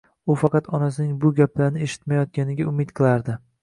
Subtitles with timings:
[0.25, 3.43] U faqat onasining bu gaplarni eshitmayotganiga umid qilardi